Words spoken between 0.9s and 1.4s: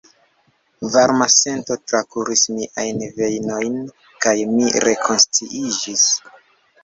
Varma